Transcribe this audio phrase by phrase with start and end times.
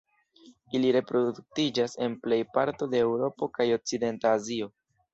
[0.79, 4.77] Ili reproduktiĝas en plej parto de Eŭropo kaj okcidenta Azio.